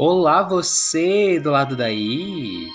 [0.00, 2.68] Olá, você do lado daí!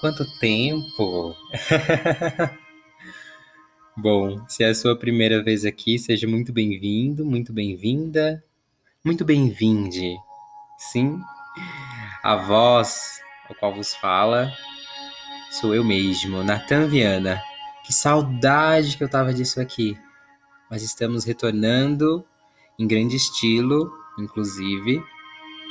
[0.00, 1.36] Quanto tempo!
[3.96, 8.42] Bom, se é a sua primeira vez aqui, seja muito bem-vindo, muito bem-vinda,
[9.04, 10.16] muito bem-vinde.
[10.76, 11.20] Sim,
[12.24, 14.52] a voz ao qual vos fala
[15.52, 17.40] sou eu mesmo, Natan Viana.
[17.84, 19.96] Que saudade que eu tava disso aqui.
[20.68, 22.26] Mas estamos retornando
[22.76, 25.00] em grande estilo, inclusive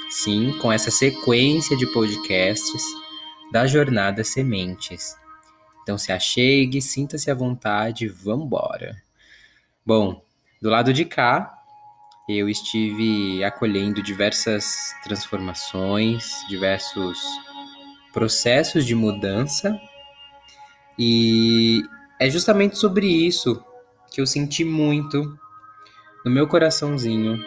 [0.09, 2.83] sim, com essa sequência de podcasts
[3.51, 5.15] da Jornada Sementes.
[5.81, 8.95] Então se achegue, sinta-se à vontade, vambora.
[9.85, 10.23] Bom,
[10.61, 11.53] do lado de cá,
[12.27, 17.19] eu estive acolhendo diversas transformações, diversos
[18.11, 19.79] processos de mudança,
[20.97, 21.83] e
[22.19, 23.63] é justamente sobre isso
[24.11, 25.37] que eu senti muito
[26.23, 27.37] no meu coraçãozinho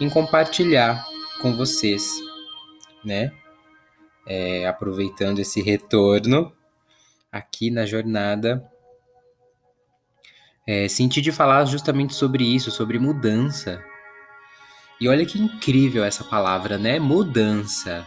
[0.00, 1.06] em compartilhar
[1.40, 2.20] com vocês,
[3.04, 3.32] né?
[4.26, 6.52] É, aproveitando esse retorno
[7.32, 8.70] aqui na jornada,
[10.66, 13.82] é, senti de falar justamente sobre isso, sobre mudança.
[15.00, 16.98] E olha que incrível essa palavra, né?
[16.98, 18.06] Mudança.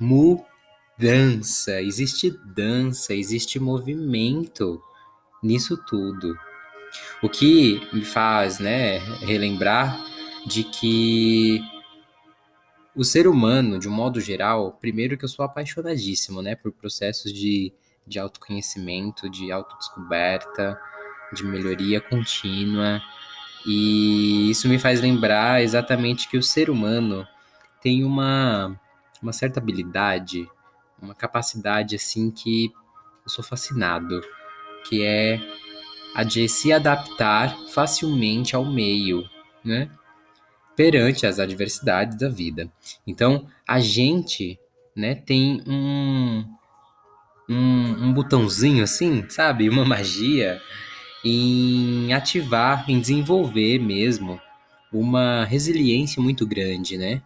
[0.00, 1.80] Mudança.
[1.82, 4.82] Existe dança, existe movimento
[5.42, 6.34] nisso tudo.
[7.22, 10.00] O que me faz, né, relembrar
[10.46, 11.60] de que
[12.94, 17.32] o ser humano, de um modo geral, primeiro que eu sou apaixonadíssimo, né, por processos
[17.32, 17.72] de,
[18.06, 20.78] de autoconhecimento, de autodescoberta,
[21.32, 23.02] de melhoria contínua.
[23.66, 27.26] E isso me faz lembrar exatamente que o ser humano
[27.82, 28.78] tem uma,
[29.20, 30.48] uma certa habilidade,
[31.00, 32.72] uma capacidade assim que
[33.24, 34.20] eu sou fascinado,
[34.88, 35.40] que é
[36.14, 39.28] a de se adaptar facilmente ao meio,
[39.64, 39.90] né?
[40.76, 42.70] Perante as adversidades da vida.
[43.06, 44.58] Então, a gente,
[44.96, 46.44] né, tem um,
[47.48, 49.68] um, um botãozinho assim, sabe?
[49.68, 50.60] Uma magia
[51.24, 54.40] em ativar, em desenvolver mesmo
[54.92, 57.22] uma resiliência muito grande, né?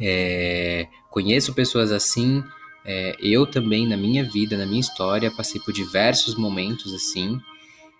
[0.00, 2.42] É, conheço pessoas assim,
[2.84, 7.38] é, eu também na minha vida, na minha história, passei por diversos momentos assim,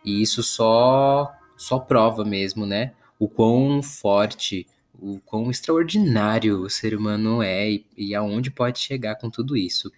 [0.05, 2.93] e isso só só prova mesmo, né?
[3.23, 9.15] O quão forte, o quão extraordinário o ser humano é e, e aonde pode chegar
[9.15, 9.93] com tudo isso.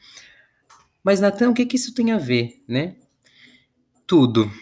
[1.02, 2.96] Mas, Natan, o que, que isso tem a ver, né?
[4.06, 4.52] Tudo.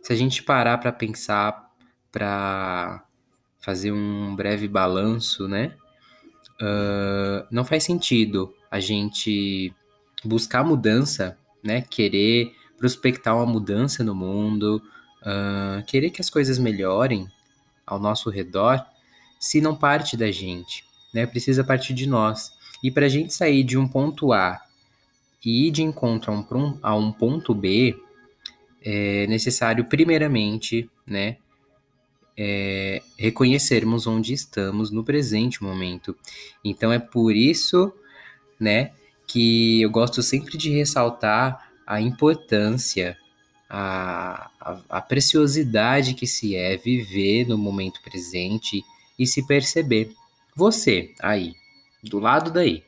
[0.00, 1.72] Se a gente parar para pensar,
[2.12, 3.04] para
[3.58, 5.74] fazer um breve balanço, né?
[6.62, 9.74] Uh, não faz sentido a gente
[10.24, 11.82] buscar mudança, né?
[11.82, 14.80] Querer prospectar uma mudança no mundo,
[15.22, 17.28] uh, querer que as coisas melhorem,
[17.88, 18.84] ao nosso redor
[19.38, 21.26] se não parte da gente, né?
[21.26, 22.52] Precisa partir de nós.
[22.82, 24.60] E para a gente sair de um ponto A
[25.44, 27.96] e ir de encontro a um, a um ponto B,
[28.82, 31.36] é necessário, primeiramente, né,
[32.36, 36.16] é, reconhecermos onde estamos no presente momento.
[36.64, 37.92] Então é por isso,
[38.58, 38.92] né,
[39.26, 43.16] que eu gosto sempre de ressaltar a importância
[43.68, 44.50] a,
[44.88, 48.82] a, preciosidade que se é viver no momento presente
[49.18, 50.12] e se perceber.
[50.56, 51.54] Você, aí,
[52.02, 52.82] do lado daí,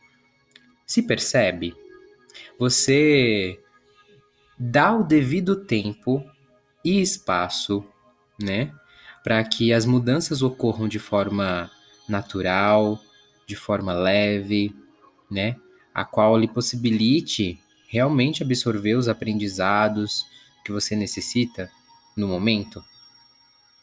[0.86, 1.74] se percebe?
[2.58, 3.60] Você
[4.58, 6.24] dá o devido tempo
[6.84, 7.84] e espaço,
[8.40, 8.72] né,
[9.22, 11.70] para que as mudanças ocorram de forma
[12.08, 12.98] natural,
[13.46, 14.74] de forma leve,
[15.30, 15.56] né,
[15.94, 20.24] a qual lhe possibilite realmente absorver os aprendizados,
[20.64, 21.70] que você necessita
[22.16, 22.84] no momento,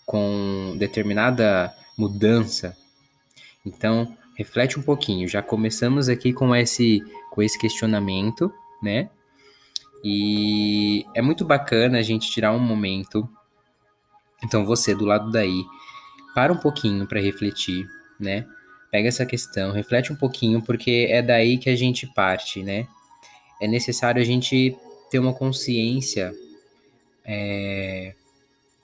[0.06, 2.78] com determinada mudança.
[3.66, 5.28] Então, reflete um pouquinho.
[5.28, 7.02] Já começamos aqui com esse
[7.32, 8.52] com esse questionamento,
[8.82, 9.10] né?
[10.04, 13.30] E é muito bacana a gente tirar um momento.
[14.44, 15.66] Então, você do lado daí,
[16.34, 17.88] para um pouquinho para refletir,
[18.20, 18.46] né?
[18.92, 22.88] Pega essa questão, reflete um pouquinho, porque é daí que a gente parte, né?
[23.62, 24.76] É necessário a gente
[25.10, 26.34] ter uma consciência
[27.28, 28.14] é,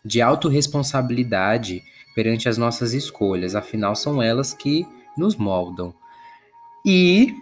[0.04, 1.82] de autorresponsabilidade
[2.14, 4.86] perante as nossas escolhas, afinal são elas que
[5.18, 5.94] nos moldam.
[6.86, 7.34] E,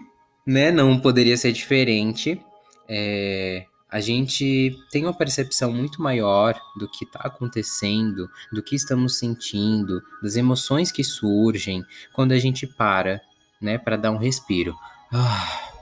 [0.46, 2.40] né, não poderia ser diferente,
[2.88, 9.18] é, a gente tem uma percepção muito maior do que está acontecendo, do que estamos
[9.18, 11.84] sentindo, das emoções que surgem
[12.14, 13.22] quando a gente para,
[13.60, 14.76] né, para dar um respiro.
[15.12, 15.74] Ah,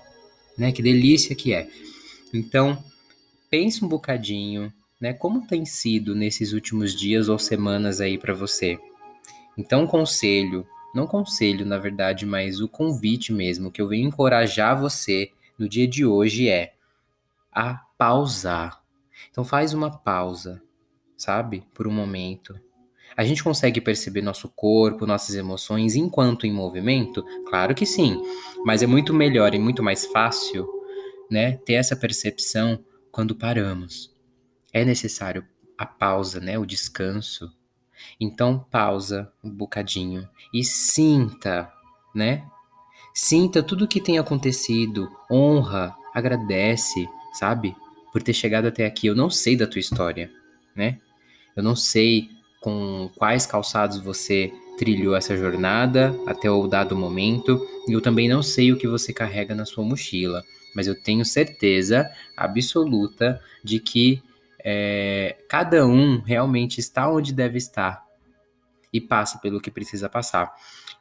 [0.57, 1.69] né, que delícia que é.
[2.33, 2.83] Então,
[3.50, 5.13] pense um bocadinho, né?
[5.13, 8.78] Como tem sido nesses últimos dias ou semanas aí para você?
[9.57, 15.31] Então, conselho, não conselho, na verdade, mas o convite mesmo que eu venho encorajar você
[15.57, 16.74] no dia de hoje é
[17.51, 18.81] a pausar.
[19.30, 20.62] Então faz uma pausa,
[21.18, 21.63] sabe?
[21.74, 22.60] Por um momento.
[23.18, 27.24] A gente consegue perceber nosso corpo, nossas emoções enquanto em movimento?
[27.50, 28.22] Claro que sim,
[28.63, 30.68] mas é muito melhor e muito mais fácil,
[31.30, 34.08] né, ter essa percepção quando paramos.
[34.74, 35.45] É necessário
[35.77, 37.51] a pausa, né, o descanso.
[38.19, 41.71] Então pausa um bocadinho e sinta,
[42.13, 42.44] né?
[43.13, 47.75] Sinta tudo o que tem acontecido, honra, agradece, sabe?
[48.12, 49.07] Por ter chegado até aqui.
[49.07, 50.31] Eu não sei da tua história,
[50.75, 51.00] né?
[51.56, 52.30] Eu não sei
[52.62, 58.42] com quais calçados você trilhou essa jornada até o dado momento, e eu também não
[58.42, 60.42] sei o que você carrega na sua mochila,
[60.74, 64.24] mas eu tenho certeza absoluta de que
[64.63, 68.03] é, cada um realmente está onde deve estar
[68.91, 70.53] e passa pelo que precisa passar.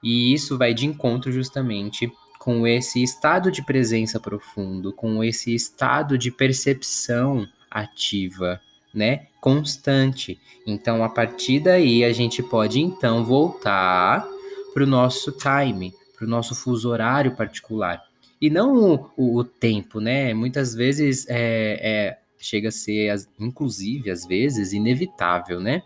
[0.02, 6.16] E isso vai de encontro justamente com esse estado de presença profundo, com esse estado
[6.16, 8.60] de percepção ativa,
[8.94, 9.26] né?
[9.40, 10.40] Constante.
[10.66, 14.26] Então, a partir daí, a gente pode então voltar
[14.72, 18.02] para o nosso time, para o nosso fuso horário particular.
[18.40, 20.32] E não o, o, o tempo, né?
[20.32, 25.82] Muitas vezes é, é, chega a ser, inclusive, às vezes, inevitável, né?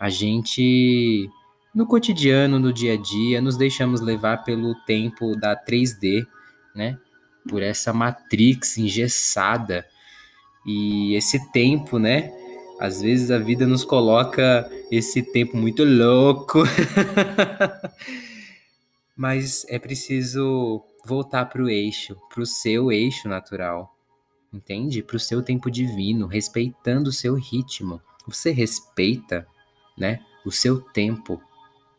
[0.00, 1.28] A gente
[1.74, 6.26] no cotidiano, no dia a dia, nos deixamos levar pelo tempo da 3D,
[6.74, 6.98] né?
[7.48, 9.86] Por essa matrix engessada.
[10.66, 12.30] E esse tempo, né?
[12.78, 16.62] Às vezes a vida nos coloca esse tempo muito louco.
[19.16, 23.91] Mas é preciso voltar para o eixo, para o seu eixo natural.
[24.52, 25.02] Entende?
[25.02, 28.00] Para o seu tempo divino, respeitando o seu ritmo.
[28.26, 29.46] Você respeita,
[29.96, 30.20] né?
[30.44, 31.40] O seu tempo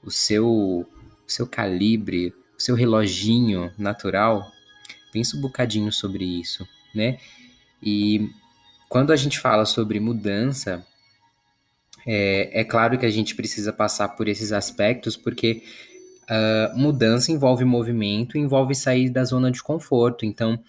[0.03, 0.88] o seu, o
[1.25, 4.51] seu calibre, o seu reloginho natural,
[5.11, 7.17] pensa um bocadinho sobre isso, né?
[7.81, 8.29] E
[8.89, 10.85] quando a gente fala sobre mudança,
[12.06, 15.63] é, é claro que a gente precisa passar por esses aspectos, porque
[16.23, 20.25] uh, mudança envolve movimento, envolve sair da zona de conforto.
[20.25, 20.61] Então,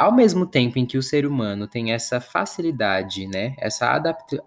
[0.00, 4.40] ao mesmo tempo em que o ser humano tem essa facilidade, né, essa adapt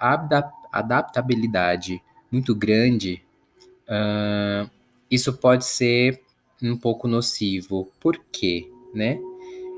[0.71, 2.01] adaptabilidade
[2.31, 3.21] muito grande
[3.83, 4.67] uh,
[5.11, 6.19] isso pode ser
[6.61, 7.91] um pouco nocivo.
[7.99, 8.67] Por quê?
[8.95, 9.19] Né?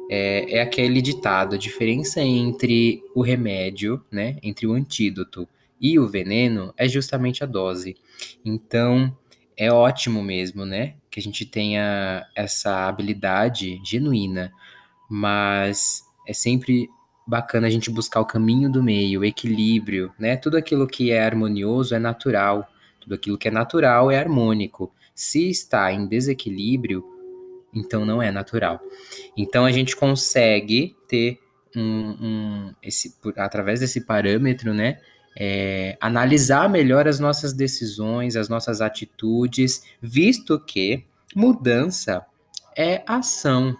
[0.09, 5.45] É, é aquele ditado, a diferença entre o remédio, né, entre o antídoto
[5.81, 7.97] e o veneno é justamente a dose.
[8.45, 9.13] Então,
[9.57, 14.53] é ótimo mesmo, né, que a gente tenha essa habilidade genuína,
[15.09, 16.89] mas é sempre
[17.25, 20.37] bacana a gente buscar o caminho do meio, o equilíbrio, né?
[20.37, 22.67] Tudo aquilo que é harmonioso é natural.
[22.99, 24.91] Tudo aquilo que é natural é harmônico.
[25.13, 27.03] Se está em desequilíbrio,
[27.73, 28.79] então não é natural.
[29.35, 31.39] Então a gente consegue ter
[31.75, 34.99] um, um esse, através desse parâmetro, né?
[35.37, 41.03] É, analisar melhor as nossas decisões, as nossas atitudes, visto que
[41.35, 42.25] mudança
[42.77, 43.75] é ação.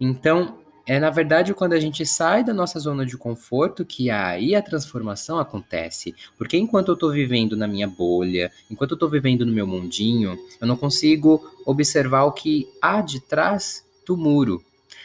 [0.00, 4.54] Então, é na verdade quando a gente sai da nossa zona de conforto que aí
[4.54, 6.14] a transformação acontece.
[6.36, 10.38] Porque enquanto eu estou vivendo na minha bolha, enquanto eu estou vivendo no meu mundinho,
[10.60, 14.64] eu não consigo observar o que há de trás do muro.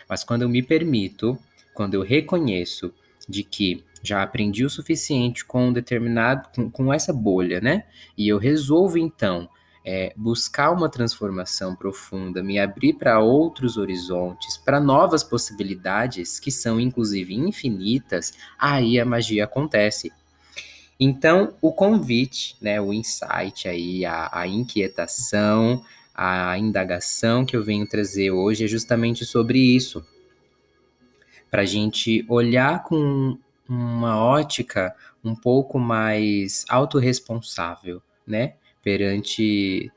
[0.09, 1.37] Mas quando eu me permito,
[1.73, 2.91] quando eu reconheço
[3.27, 7.85] de que já aprendi o suficiente com determinado com, com essa bolha, né?
[8.17, 9.49] E eu resolvo então
[9.85, 16.79] é, buscar uma transformação profunda, me abrir para outros horizontes, para novas possibilidades que são
[16.79, 20.11] inclusive infinitas, aí a magia acontece.
[20.99, 25.83] Então, o convite, né, o insight aí, a, a inquietação,
[26.15, 30.03] a indagação que eu venho trazer hoje é justamente sobre isso.
[31.51, 33.37] Para a gente olhar com
[33.67, 38.55] uma ótica um pouco mais autorresponsável, né?
[38.85, 39.91] Perante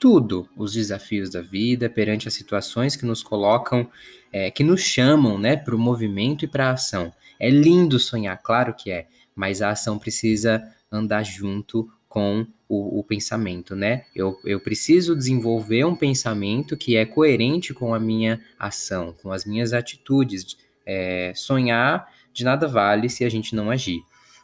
[0.00, 3.86] tudo, os desafios da vida, perante as situações que nos colocam,
[4.32, 7.12] é, que nos chamam né, para o movimento e para a ação.
[7.38, 9.06] É lindo sonhar, claro que é,
[9.36, 14.06] mas a ação precisa andar junto com o, o, pensamento, né?
[14.16, 19.44] Eu, eu preciso desenvolver um pensamento que é coerente com a minha ação, com as
[19.44, 20.56] minhas atitudes.
[20.86, 24.00] É, sonhar de nada vale se a gente não agir.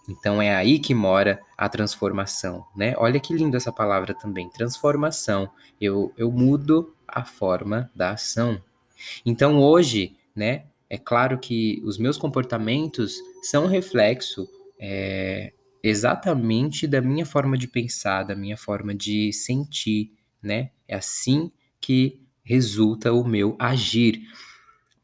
[0.08, 2.94] Então é aí que mora a transformação, né?
[2.96, 5.50] Olha que lindo essa palavra também, transformação.
[5.80, 8.60] Eu, eu mudo a forma da ação.
[9.24, 10.64] Então hoje, né?
[10.88, 14.48] É claro que os meus comportamentos são reflexo
[14.78, 20.70] é, exatamente da minha forma de pensar, da minha forma de sentir, né?
[20.86, 24.20] É assim que resulta o meu agir.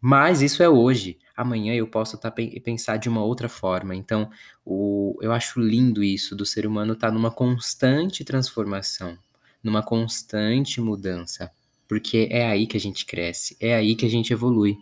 [0.00, 1.18] Mas isso é hoje.
[1.36, 3.94] Amanhã eu posso tá, pensar de uma outra forma.
[3.94, 4.30] Então,
[4.64, 9.16] o, eu acho lindo isso do ser humano estar tá numa constante transformação,
[9.62, 11.50] numa constante mudança.
[11.88, 14.76] Porque é aí que a gente cresce, é aí que a gente evolui.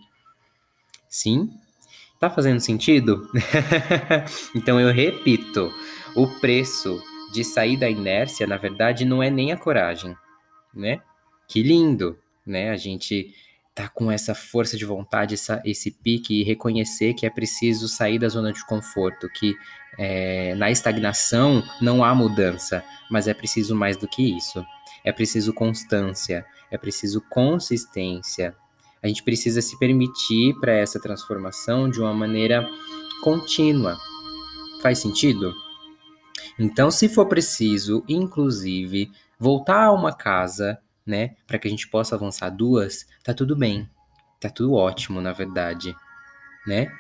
[1.09, 1.51] Sim?
[2.21, 3.29] Tá fazendo sentido?
[4.55, 5.73] então eu repito:
[6.15, 7.03] o preço
[7.33, 10.17] de sair da inércia, na verdade, não é nem a coragem,
[10.75, 11.01] né?
[11.49, 12.71] Que lindo, né?
[12.71, 13.35] A gente
[13.75, 18.19] tá com essa força de vontade, essa, esse pique e reconhecer que é preciso sair
[18.19, 19.55] da zona de conforto, que
[19.99, 24.65] é, na estagnação não há mudança, mas é preciso mais do que isso.
[25.05, 28.55] É preciso constância, é preciso consistência.
[29.03, 32.69] A gente precisa se permitir para essa transformação de uma maneira
[33.23, 33.97] contínua.
[34.83, 35.55] Faz sentido?
[36.59, 40.79] Então, se for preciso, inclusive, voltar a uma casa,
[41.11, 43.91] né, para que a gente possa avançar duas, tá tudo bem.
[44.39, 45.95] Tá tudo ótimo, na verdade,
[46.67, 46.91] né?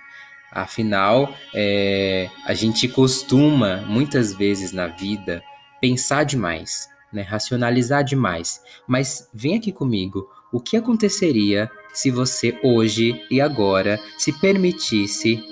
[0.52, 5.42] Afinal, é, a gente costuma, muitas vezes na vida,
[5.80, 7.22] pensar demais, né?
[7.22, 8.60] racionalizar demais.
[8.86, 15.42] Mas vem aqui comigo, o que aconteceria se você hoje e agora se permitisse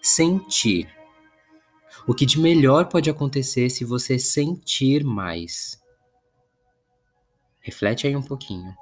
[0.00, 0.86] sentir?
[2.06, 5.82] O que de melhor pode acontecer se você sentir mais?
[7.64, 8.72] Reflete aí um pouquinho.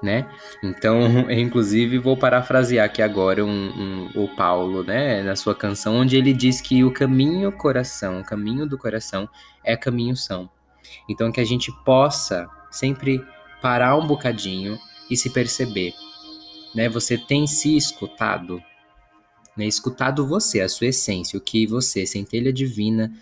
[0.00, 0.28] Né?
[0.62, 6.16] Então, inclusive, vou parafrasear aqui agora um, um, o Paulo, né, na sua canção, onde
[6.16, 9.28] ele diz que o caminho coração, o caminho do coração
[9.64, 10.48] é caminho são.
[11.08, 13.24] Então, que a gente possa sempre
[13.60, 14.78] parar um bocadinho
[15.10, 15.94] e se perceber,
[16.74, 16.88] né?
[16.88, 18.62] Você tem se escutado?
[19.56, 23.12] né, escutado você, a sua essência, o que você, centelha divina,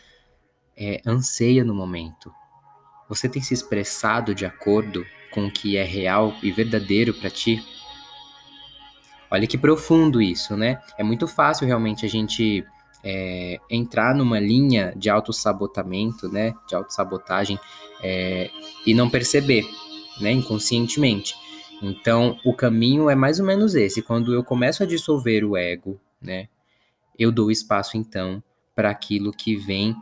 [0.77, 2.33] é, anseia no momento.
[3.11, 7.61] Você tem se expressado de acordo com o que é real e verdadeiro para ti?
[9.29, 10.81] Olha que profundo isso, né?
[10.97, 12.65] É muito fácil realmente a gente
[13.03, 16.55] é, entrar numa linha de autossabotamento, né?
[16.69, 17.59] De autossabotagem
[18.01, 18.49] é,
[18.87, 19.67] e não perceber,
[20.21, 20.31] né?
[20.31, 21.35] Inconscientemente.
[21.83, 24.03] Então, o caminho é mais ou menos esse.
[24.03, 26.49] Quando eu começo a dissolver o ego, né?
[27.19, 28.41] Eu dou espaço então
[28.73, 29.97] para aquilo que vem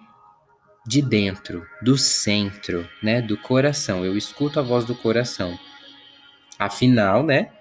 [0.89, 4.07] de dentro, do centro, né, do coração.
[4.07, 5.59] Eu escuto a voz do coração.
[6.59, 7.53] Afinal, né,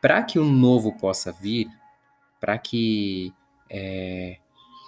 [0.00, 1.66] para que o novo possa vir,
[2.38, 3.32] para que
[3.68, 4.38] é,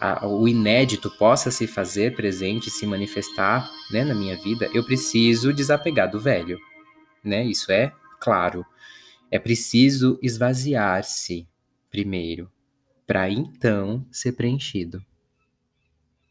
[0.01, 5.53] a, o inédito possa se fazer presente, se manifestar, né, na minha vida, eu preciso
[5.53, 6.57] desapegar do velho,
[7.25, 7.45] né?
[7.45, 8.65] Isso é claro.
[9.29, 11.49] É preciso esvaziar-se
[11.91, 12.49] primeiro,
[13.05, 15.05] para então ser preenchido.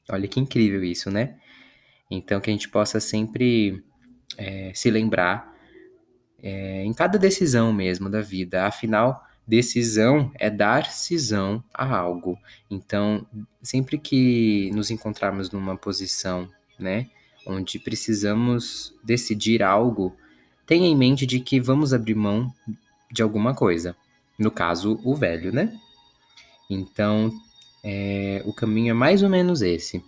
[0.09, 1.38] Olha que incrível isso, né?
[2.09, 3.83] Então, que a gente possa sempre
[4.37, 5.53] é, se lembrar
[6.41, 8.65] é, em cada decisão mesmo da vida.
[8.65, 12.37] Afinal, decisão é dar cisão a algo.
[12.69, 13.25] Então,
[13.61, 17.07] sempre que nos encontrarmos numa posição, né,
[17.45, 20.15] onde precisamos decidir algo,
[20.65, 22.53] tenha em mente de que vamos abrir mão
[23.11, 23.95] de alguma coisa.
[24.37, 25.73] No caso, o velho, né?
[26.69, 27.31] Então,
[27.83, 30.03] é, o caminho é mais ou menos esse.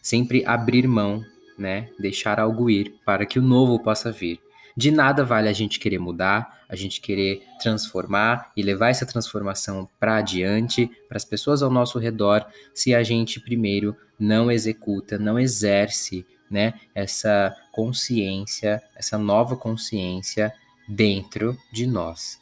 [0.00, 1.24] Sempre abrir mão,
[1.58, 1.88] né?
[1.98, 4.40] Deixar algo ir para que o novo possa vir.
[4.76, 9.88] De nada vale a gente querer mudar, a gente querer transformar e levar essa transformação
[9.98, 15.38] para adiante, para as pessoas ao nosso redor, se a gente primeiro não executa, não
[15.38, 20.52] exerce, né, essa consciência, essa nova consciência
[20.88, 22.38] dentro de nós.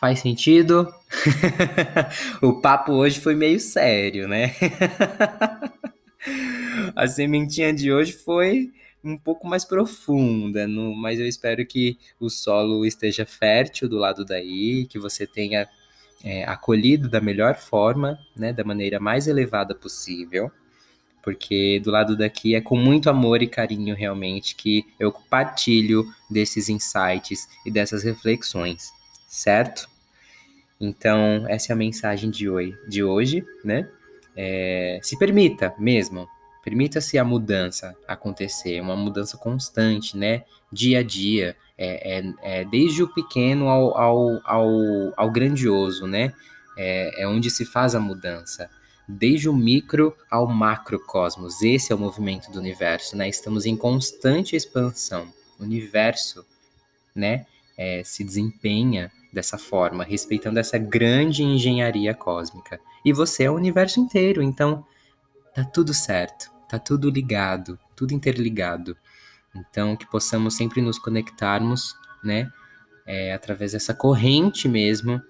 [0.00, 0.92] Faz sentido?
[2.40, 4.54] o papo hoje foi meio sério, né?
[6.94, 8.72] a sementinha de hoje foi
[9.02, 14.24] um pouco mais profunda, no, mas eu espero que o solo esteja fértil do lado
[14.24, 15.66] daí, que você tenha
[16.22, 20.50] é, acolhido da melhor forma, né, da maneira mais elevada possível,
[21.22, 26.68] porque do lado daqui é com muito amor e carinho realmente que eu compartilho desses
[26.68, 28.92] insights e dessas reflexões
[29.30, 29.88] certo?
[30.80, 33.88] Então, essa é a mensagem de hoje, de hoje né?
[34.36, 36.28] É, se permita mesmo,
[36.62, 40.44] permita-se a mudança acontecer, uma mudança constante, né?
[40.72, 44.68] Dia a dia, é, é, é desde o pequeno ao, ao, ao,
[45.16, 46.32] ao grandioso, né?
[46.76, 48.70] É, é onde se faz a mudança.
[49.08, 53.28] Desde o micro ao macrocosmos, esse é o movimento do universo, né?
[53.28, 55.32] Estamos em constante expansão.
[55.58, 56.44] O universo,
[57.14, 57.46] né?
[57.76, 62.80] É, se desempenha dessa forma, respeitando essa grande engenharia cósmica.
[63.04, 64.84] E você é o universo inteiro, então
[65.54, 68.96] tá tudo certo, tá tudo ligado, tudo interligado.
[69.54, 72.50] Então, que possamos sempre nos conectarmos, né?
[73.06, 75.20] É, através dessa corrente mesmo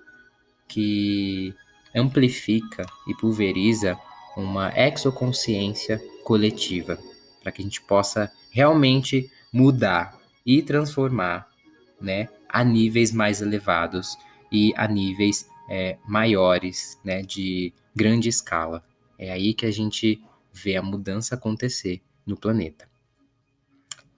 [0.68, 1.54] que
[1.94, 3.98] amplifica e pulveriza
[4.36, 6.98] uma exoconsciência coletiva,
[7.42, 11.48] para que a gente possa realmente mudar e transformar,
[12.00, 14.16] né, a níveis mais elevados
[14.50, 18.82] e a níveis é, maiores, né, de grande escala.
[19.18, 22.88] É aí que a gente vê a mudança acontecer no planeta.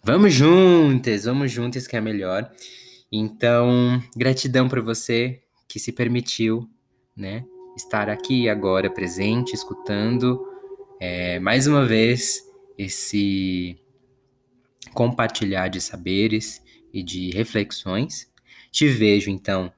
[0.04, 2.50] Vamos juntas, vamos juntas que é melhor.
[3.10, 6.68] Então, gratidão para você que se permitiu,
[7.16, 7.44] né,
[7.76, 10.46] estar aqui agora presente, escutando
[11.00, 12.42] é, mais uma vez
[12.78, 13.76] esse
[14.94, 16.62] compartilhar de saberes
[16.92, 18.30] e de reflexões.
[18.70, 19.72] Te vejo então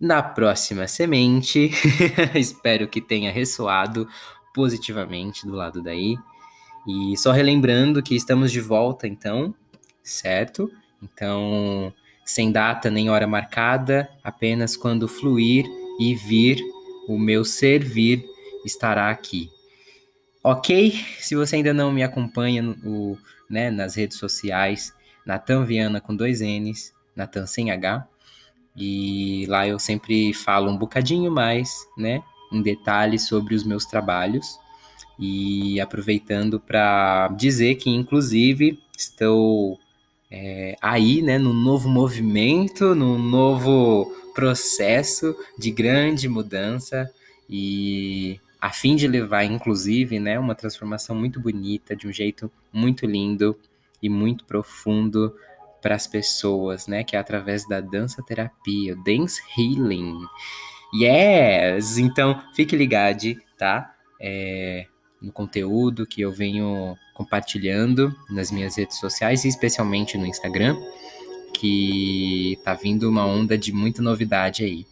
[0.00, 1.70] na próxima semente.
[2.34, 4.08] Espero que tenha ressoado
[4.54, 6.16] positivamente do lado daí.
[6.86, 9.54] E só relembrando que estamos de volta então,
[10.02, 10.70] certo?
[11.02, 11.92] Então,
[12.24, 15.66] sem data nem hora marcada, apenas quando fluir
[15.98, 16.62] e vir
[17.08, 18.24] o meu servir
[18.64, 19.50] estará aqui.
[20.42, 20.92] Ok?
[21.18, 22.62] Se você ainda não me acompanha
[23.50, 24.94] né, nas redes sociais,
[25.28, 28.08] Natan Viana com dois N's, Natan sem H.
[28.74, 34.58] E lá eu sempre falo um bocadinho mais, né, em detalhes sobre os meus trabalhos.
[35.18, 39.78] E aproveitando para dizer que, inclusive, estou
[40.30, 47.10] é, aí, né, num novo movimento, num novo processo de grande mudança
[47.50, 53.04] e a fim de levar, inclusive, né, uma transformação muito bonita, de um jeito muito
[53.04, 53.58] lindo
[54.02, 55.34] e muito profundo
[55.80, 60.18] para as pessoas, né, que é através da dança terapia, dance healing.
[60.94, 61.98] Yes!
[61.98, 63.94] Então, fique ligado, tá?
[64.20, 64.86] É,
[65.20, 70.76] no conteúdo que eu venho compartilhando nas minhas redes sociais e especialmente no Instagram,
[71.54, 74.86] que tá vindo uma onda de muita novidade aí.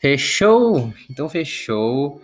[0.00, 0.92] Fechou?
[1.10, 2.20] Então fechou.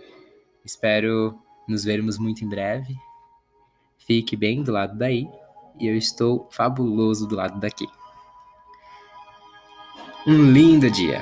[0.63, 2.95] Espero nos vermos muito em breve.
[3.97, 5.27] Fique bem do lado daí
[5.79, 7.87] e eu estou fabuloso do lado daqui.
[10.27, 11.21] Um lindo dia!